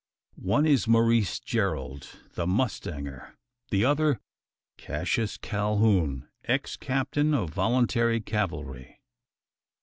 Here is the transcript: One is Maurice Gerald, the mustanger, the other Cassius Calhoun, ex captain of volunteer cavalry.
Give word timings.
One 0.41 0.65
is 0.65 0.87
Maurice 0.87 1.39
Gerald, 1.39 2.07
the 2.33 2.47
mustanger, 2.47 3.35
the 3.69 3.85
other 3.85 4.19
Cassius 4.77 5.37
Calhoun, 5.37 6.27
ex 6.45 6.75
captain 6.75 7.35
of 7.35 7.51
volunteer 7.51 8.19
cavalry. 8.19 8.99